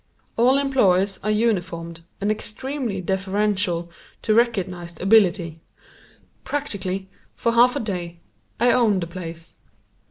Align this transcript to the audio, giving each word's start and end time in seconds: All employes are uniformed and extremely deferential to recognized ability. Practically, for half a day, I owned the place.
All 0.35 0.57
employes 0.57 1.19
are 1.23 1.29
uniformed 1.29 2.01
and 2.19 2.31
extremely 2.31 3.01
deferential 3.01 3.91
to 4.23 4.33
recognized 4.33 4.99
ability. 4.99 5.61
Practically, 6.43 7.07
for 7.35 7.51
half 7.51 7.75
a 7.75 7.79
day, 7.79 8.19
I 8.59 8.71
owned 8.71 9.01
the 9.01 9.05
place. 9.05 9.57